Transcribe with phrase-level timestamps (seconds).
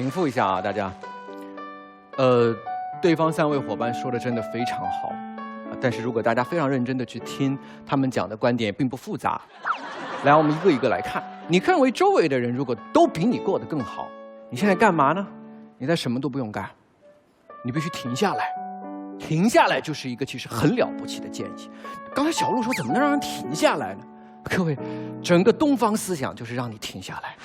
[0.00, 0.90] 平复一下啊，大家。
[2.16, 2.56] 呃，
[3.02, 5.12] 对方三位伙伴说的真的非常好，
[5.78, 9.38] 但是如果大家非常认真的去听他们讲的观点，并不复杂。
[10.24, 11.22] 来，我们一个一个来看。
[11.48, 14.08] 你认为周围的人如果都比你过得更好，
[14.48, 15.26] 你现在干嘛呢？
[15.76, 16.66] 你在什么都不用干，
[17.62, 18.46] 你必须停下来。
[19.18, 21.70] 停下来就是一个其实很了不起的建议。
[22.14, 24.00] 刚才小鹿说怎么能让人停下来呢？
[24.44, 24.74] 各位，
[25.22, 27.36] 整个东方思想就是让你停下来。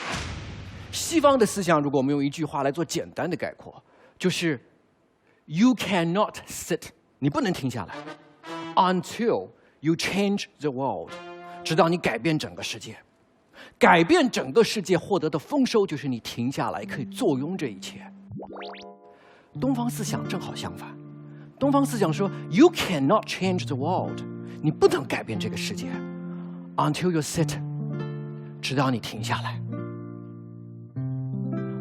[0.96, 3.75] 西方的思想，如果我们用一句话来做简单的概括，
[4.18, 4.60] 就是
[5.46, 6.83] “You cannot sit”，
[7.19, 7.93] 你不能停下来
[8.75, 9.50] ，until
[9.82, 11.11] you change the world，
[11.64, 12.96] 直到你改变整个世界。
[13.78, 18.02] 改变整个世界获得的丰收，就是你停下来可以坐拥这一切。
[19.60, 20.97] 东方思想正好相反，
[21.60, 24.21] 东方思想说 “You cannot change the world”，
[24.61, 25.88] 你不能改变这个世界
[26.77, 27.60] ，until you sit，
[28.61, 29.60] 直到你停下来。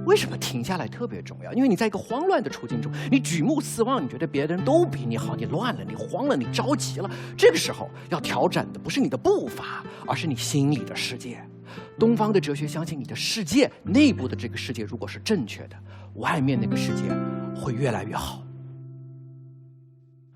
[0.05, 1.53] 为什么停下来特别重要？
[1.53, 7.11] 因为你在一个慌乱的处境中，你举目四望，你觉得别的人都比你好，你乱了，你慌了，你着急了。
[7.37, 11.43] 这个时候要调整的不是你的步伐，而是你心里的世界。
[11.99, 15.77] 东方的哲学相信，你的世界内部的这个世界如果是正确的，
[16.15, 17.02] 外面那个世界
[17.55, 18.43] 会越来越好。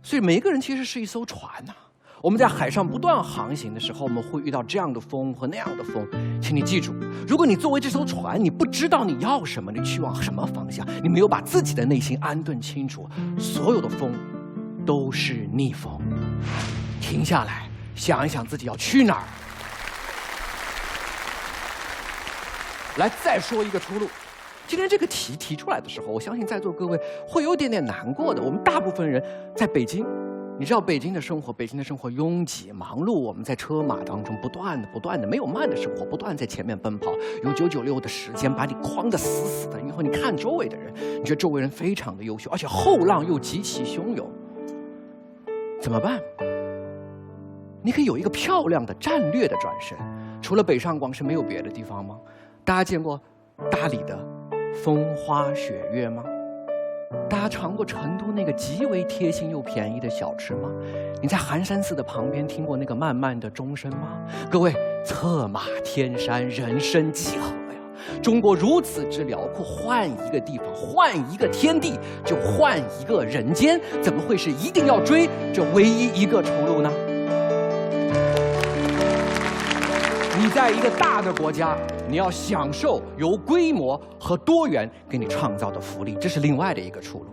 [0.02, 1.74] 所以每一个人其实是一艘船呐。
[2.20, 6.04] 我们在海上不断航行的时候，我们会遇到这样的风和那样的风。
[6.42, 6.92] 请你记住，
[7.26, 14.12] 如果你作为这艘船，你不知道你要什么，你去往什么方向，你没有把自己的内心安顿清楚，所有的风
[14.84, 16.00] 都是逆风。
[17.00, 19.22] 停下来，想一想自己要去哪儿。
[22.96, 24.08] 来，再说一个出路。
[24.66, 28.42] 今天这个题提出来的时候，我相信在座各位会有点点难过的。
[28.42, 29.22] 我们大部分人
[29.54, 30.04] 在北京。
[30.58, 37.12] 你知道北京的生活，北京的生活拥挤忙碌，我们在车马当中不断的、不断的没有慢的生活，不断在前面奔跑，
[37.44, 39.78] 有九九六的时间把你框得死死的。
[39.78, 44.28] 然后你看周围的人，你觉得周围人非常的优秀，而且后浪又极其汹涌，
[45.80, 46.20] 怎么办？
[47.80, 49.96] 你可以有一个漂亮的战略的转身，
[50.42, 52.18] 除了北上广深没有别的地方吗？
[52.64, 53.20] 大家见过
[53.70, 54.18] 大理的
[54.82, 56.24] 风花雪月吗？
[57.30, 60.68] 大家尝过成都那个极为贴心又便宜的小吃吗？
[61.22, 64.18] 你在寒山寺的旁边听过那个漫漫的钟声吗？
[64.50, 64.74] 各位，
[65.06, 67.80] 策马天山，人生几何呀？
[68.22, 76.92] 中国如此之辽阔，换一个地方，换一个天地，就换一个人间，怎么会是一定要追这唯一一个出路呢？
[80.38, 81.74] 你在一个大的国家，
[82.08, 87.26] 你要享受由规模和多元给你创造的福利，这是另外的一个出路。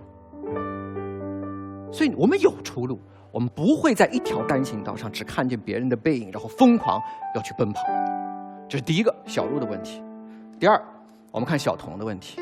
[1.94, 3.00] 所以我们有出路，
[3.32, 7.02] 我们不会在一条单行道上只看见别人的背影，然后疯狂
[7.34, 7.84] 要去奔跑。
[8.68, 10.04] 这是第一个小鹿的问题。
[10.60, 10.84] 第二，
[11.32, 12.42] 我们看小童的问题。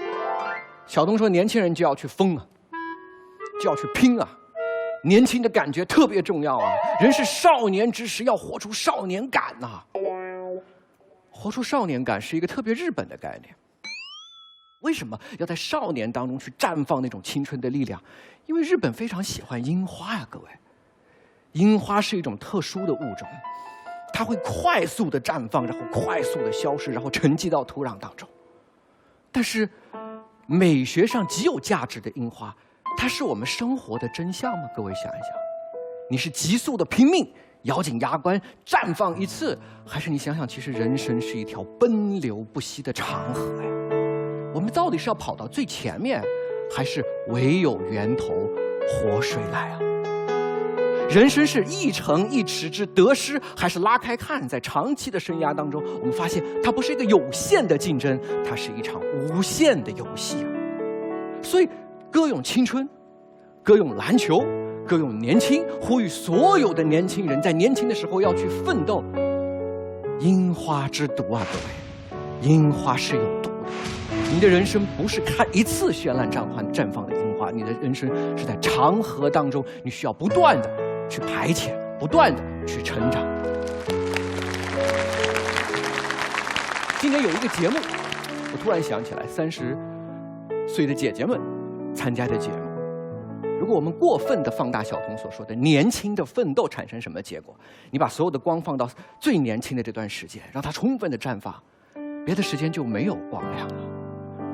[0.88, 2.44] 小童说：“年轻人就要去疯啊，
[3.62, 4.28] 就要去拼啊，
[5.04, 9.84] 年轻的感觉特别重要啊，人是少年之时，要活出少年感呐。”
[11.34, 13.54] 活出少年感是一个特别日本的概念。
[14.82, 18.02] 为什么要在少年当中去绽放那种青春的力量？
[18.46, 20.46] 因为日本非常喜欢樱花呀，各位。
[21.54, 23.28] 樱花是一种特殊的物种，
[24.14, 28.28] 它会快速的绽放，然后快速的消失，然后沉积到土壤当中。
[29.32, 29.70] 但是，
[30.46, 32.56] 美学上极有价值的樱花，
[32.98, 34.68] 它是我们生活的真相吗？
[34.76, 35.32] 各位想一想，
[36.10, 37.34] 你是急速的拼命。
[37.64, 43.70] 咬紧牙关绽放一次，还是你想想，其实人生是一条奔流不息的长河呀。
[44.54, 46.22] 我们到底是要跑到最前面，
[46.76, 48.34] 还是唯有源头
[48.88, 49.80] 活水来啊？
[51.10, 60.50] 人生是一城一池之得失，还是拉开看，在长期的生涯当中，我们发现它不是一个有限的竞争，它是一场无限的游戏啊。
[61.42, 61.70] 所以，
[62.12, 62.88] 歌咏青春，
[63.64, 64.44] 歌咏篮球。
[64.88, 69.04] 歌咏年轻，呼吁所有的年轻人在年轻的时候要去奋斗。
[70.20, 73.70] 樱花之毒啊，各位，樱花是有毒的。
[74.34, 80.70] 你的人生不是看一次绚烂绽放绽放的樱花，你的人生是在长河当中，你需要不断的
[81.10, 83.26] 去排遣，不断的去成长。
[87.00, 87.78] 今年有一个节目，
[88.54, 89.78] 我突然想起来，三十
[90.68, 91.40] 岁的姐姐们
[91.94, 92.63] 参加的节目。
[93.64, 97.56] 如果我们过分的放大小童所说的年轻的奋斗产生什么结果？
[97.92, 98.90] 你把所有的光放到
[99.22, 101.56] 最年轻的这段时间，让它充分的绽放，
[102.26, 103.76] 别的时间就没有光亮了。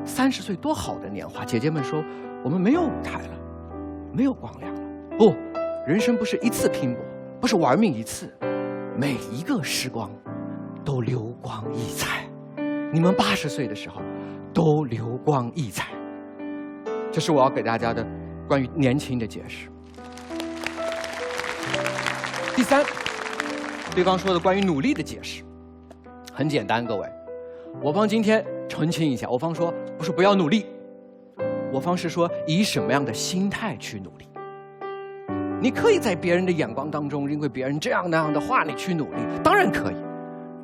[0.06, 2.04] 三十岁多好的年华，姐姐们说
[2.44, 3.34] 我们没有舞台了，
[4.14, 4.82] 没有光亮了。
[5.18, 5.36] 不，
[5.88, 7.04] 人生不是一次拼搏，
[7.42, 8.32] 不是玩命一次，
[8.96, 10.12] 每一个时光
[10.86, 12.28] 都流光溢彩。
[12.94, 14.04] 你们八十岁的时候
[14.54, 15.88] 都流光溢彩。
[17.12, 18.06] 这是我要给大家的
[18.50, 19.70] 关于年轻的解释。
[22.56, 22.84] 第三，
[23.94, 25.44] 对方说的关于努力的解释，
[26.34, 27.08] 很简单，各位，
[27.80, 30.66] 我方今天澄清一下，我方说不是不要努力，
[31.72, 34.28] 我方是说以什么样的心态去努力。
[35.62, 39.96] 你可以在别人的眼光当中，因为别人这样那样的话，你去努力，当然可以。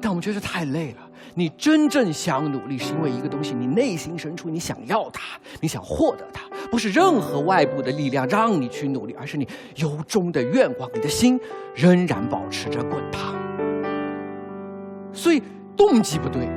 [0.01, 1.09] 但我们觉得太累了。
[1.33, 11.39] 你真正想努力，是因为一个东西，你内心深处你想要它，你想获得它，不是任何外部的力量让你去努力，而是你由衷的愿望，你的心
[11.73, 13.35] 仍然保持着滚烫。
[15.11, 15.41] 所以
[15.77, 16.47] 动机不对，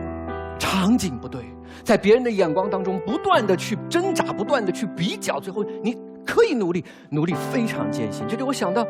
[0.58, 1.42] 场景不对，
[1.84, 5.96] 在别人的眼光当中不断的去挣扎，不断的去比较，最后你。
[6.26, 8.22] 可以努力，努力非常艰辛。
[8.28, 8.86] 这就我想到，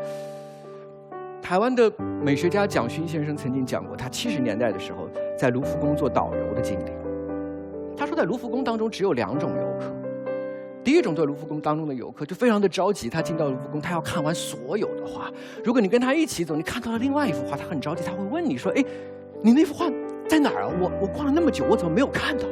[1.41, 1.89] 台湾的
[2.21, 5.07] 美学家蒋勋先生曾经讲过，他七十年代的时候
[5.37, 6.91] 在卢浮宫做导游的经历。
[7.95, 9.85] 他说，在卢浮宫当中只有两种游客，
[10.83, 15.31] 第一种在卢浮宫当中的游客就非常的着急，他进到卢浮宫，他要看完所有的画。
[15.63, 18.83] 如果你跟他一起走，你看到了另外一幅画，他很着急，他会问你说：“哎，
[19.41, 19.85] 你那幅画
[20.27, 20.71] 在哪儿啊？
[20.79, 22.45] 我我逛了那么久，我怎么没有看到？”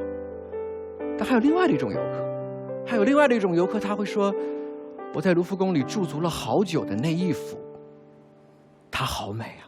[1.18, 4.33] 但还有另外的一种游客，还有另外的一种游客，他会说。
[5.13, 7.57] 我在卢浮宫里驻足了好久的那一幅，
[8.91, 9.63] 它好美啊！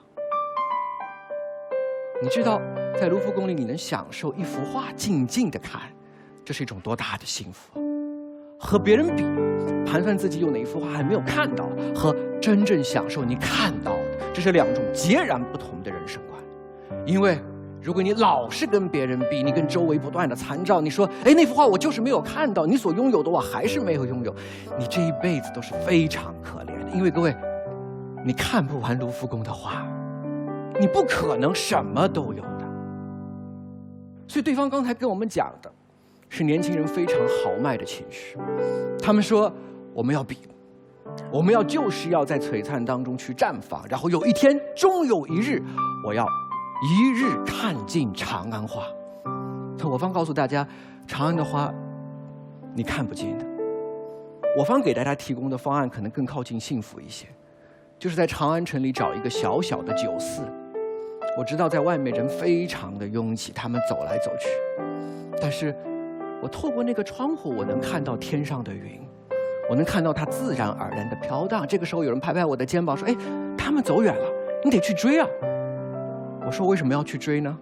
[2.21, 2.61] 你知道，
[2.99, 5.81] 在卢浮宫里你能享受一幅画静静的看，
[6.43, 7.88] 这是一种多大的幸福？
[8.59, 9.23] 和别人比，
[9.89, 16.41] 盘算自己有哪一幅画还没有看到，和真正享受你看到的，这是两种截然不同的人生观，
[17.05, 17.39] 因为。
[17.81, 24.35] 如果你老是跟别人比，你跟周围不断的参照，你说，哎，那幅画我就是没有看到，你所拥有的我还是没有拥有，
[24.77, 26.91] 你这一辈子都是非常可怜的。
[26.93, 27.33] 因为各位，
[28.21, 29.87] 你看不完卢浮宫的画，
[30.77, 32.67] 你不可能什么都有的。
[34.27, 35.71] 所以对方刚才跟我们讲的，
[36.29, 38.37] 是年轻人非常豪迈的情绪。
[39.01, 39.51] 他们说，
[39.93, 40.37] 我们要比，
[41.31, 45.61] 我们要就是要在璀璨当中去绽放，然后有一天，终有一日，
[46.05, 46.25] 我要。
[46.81, 48.85] 一日看尽长安花，
[49.83, 50.65] 我方告诉大家，
[51.05, 51.69] 长安的花，
[52.73, 53.45] 你看不见的。
[54.57, 57.27] 我方给大家提供的方案可能更靠近幸福一些，
[57.97, 60.41] 就是在长安城里找一个小小的酒肆。
[61.37, 64.47] 我知道在外面人非常的拥挤，他们走来走去，
[65.41, 65.75] 但是
[66.41, 69.01] 我透过那个窗户，我能看到天上的云，
[69.69, 71.65] 我能看到它自然而然的飘荡。
[71.67, 73.15] 这个时候，有人拍拍我的肩膀说：“哎，
[73.57, 74.25] 他们走远了，
[74.63, 75.27] 你得去追啊。”
[76.47, 77.57] 我说为什么要去追呢？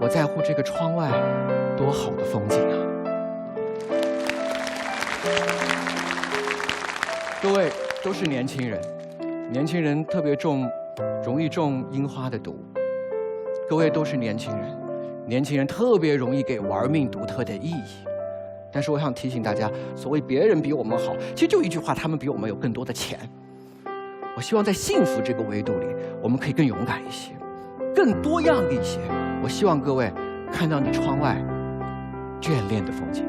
[0.00, 1.10] 我在乎这个窗外
[1.76, 2.74] 多好的风景啊！
[7.42, 7.70] 各位
[8.02, 8.80] 都是年轻人，
[9.50, 10.68] 年轻人特别重，
[11.24, 12.58] 容易中樱花的毒。
[13.68, 14.76] 各位都是年轻人，
[15.32, 18.04] 年轻人特别容易给玩命独特的意义。
[18.70, 23.18] 但是我想提醒大家，所谓别人比我们好，其实就一句话：他们比我们有更多的钱。
[24.36, 25.86] 我希望在幸福这个维度里，
[26.22, 27.32] 我们可以更勇敢一些。
[27.94, 28.98] 更多样一些，
[29.42, 30.12] 我希望各位
[30.52, 31.42] 看到你窗外
[32.38, 33.24] 眷恋的风景。